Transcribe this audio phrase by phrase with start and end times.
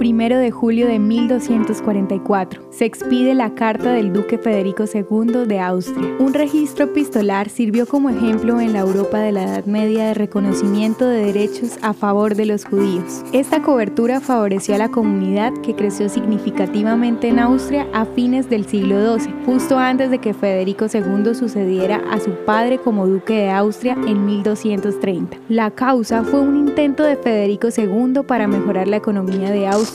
[0.00, 2.62] Primero de julio de 1244.
[2.70, 6.16] Se expide la carta del duque Federico II de Austria.
[6.18, 11.06] Un registro epistolar sirvió como ejemplo en la Europa de la Edad Media de reconocimiento
[11.06, 13.22] de derechos a favor de los judíos.
[13.34, 19.18] Esta cobertura favoreció a la comunidad que creció significativamente en Austria a fines del siglo
[19.18, 23.98] XII, justo antes de que Federico II sucediera a su padre como duque de Austria
[24.06, 25.36] en 1230.
[25.50, 29.89] La causa fue un intento de Federico II para mejorar la economía de Austria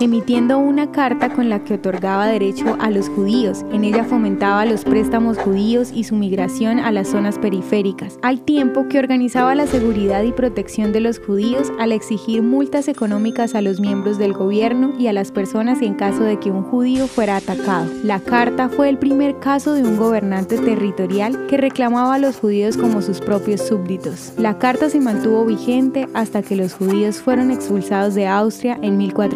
[0.00, 3.64] emitiendo una carta con la que otorgaba derecho a los judíos.
[3.72, 8.88] En ella fomentaba los préstamos judíos y su migración a las zonas periféricas, al tiempo
[8.88, 13.80] que organizaba la seguridad y protección de los judíos al exigir multas económicas a los
[13.80, 17.90] miembros del gobierno y a las personas en caso de que un judío fuera atacado.
[18.02, 22.76] La carta fue el primer caso de un gobernante territorial que reclamaba a los judíos
[22.76, 24.32] como sus propios súbditos.
[24.36, 29.35] La carta se mantuvo vigente hasta que los judíos fueron expulsados de Austria en 1400.